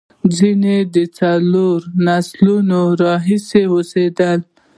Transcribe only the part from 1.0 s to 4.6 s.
څلورو نسلونو راهیسې اوسېدل.